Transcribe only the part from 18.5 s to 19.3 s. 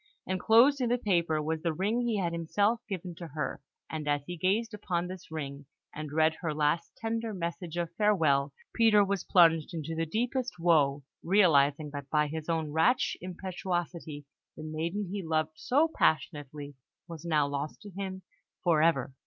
for ever.